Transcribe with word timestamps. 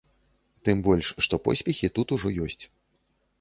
Тым 0.69 0.77
больш, 0.87 1.09
што 1.25 1.39
поспехі 1.49 1.91
тут 1.99 2.07
ужо 2.17 2.33
ёсць. 2.47 2.59